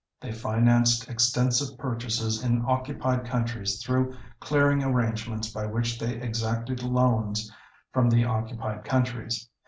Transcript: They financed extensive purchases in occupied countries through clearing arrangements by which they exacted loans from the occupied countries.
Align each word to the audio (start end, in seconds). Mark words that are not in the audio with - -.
They 0.19 0.31
financed 0.31 1.07
extensive 1.11 1.77
purchases 1.77 2.43
in 2.43 2.65
occupied 2.65 3.23
countries 3.23 3.79
through 3.85 4.15
clearing 4.39 4.81
arrangements 4.83 5.53
by 5.53 5.67
which 5.67 5.99
they 5.99 6.15
exacted 6.15 6.81
loans 6.81 7.51
from 7.93 8.09
the 8.09 8.25
occupied 8.25 8.83
countries. 8.83 9.47